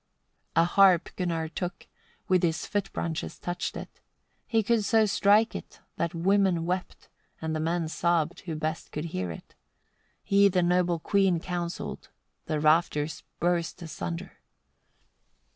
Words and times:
62. 0.55 0.61
A 0.61 0.63
harp 0.65 1.09
Gunnar 1.15 1.47
took, 1.47 1.85
with 2.27 2.41
his 2.41 2.65
foot 2.65 2.91
branches 2.91 3.37
touched 3.37 3.77
it. 3.77 4.01
He 4.47 4.63
could 4.63 4.83
so 4.83 5.05
strike 5.05 5.53
it, 5.53 5.79
that 5.97 6.15
women 6.15 6.65
wept, 6.65 7.07
and 7.39 7.55
the 7.55 7.59
men 7.59 7.87
sobbed, 7.87 8.39
who 8.39 8.55
best 8.55 8.91
could 8.91 9.05
hear 9.05 9.29
it. 9.29 9.53
He 10.23 10.47
the 10.47 10.63
noble 10.63 10.97
queen 10.97 11.39
counselled: 11.39 12.09
the 12.47 12.59
rafters 12.59 13.21
burst 13.39 13.79
asunder. 13.83 14.39